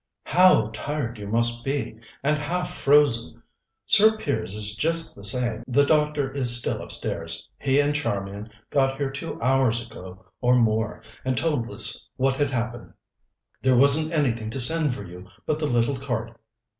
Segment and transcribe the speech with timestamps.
[0.25, 3.43] "How tired you must be, and half frozen!
[3.85, 7.47] Sir Piers is just the same; the doctor is still upstairs.
[7.59, 12.49] He and Charmian got here two hours ago or more, and told us what had
[12.49, 12.93] happened.
[13.61, 16.35] There wasn't anything to send for you but the little cart.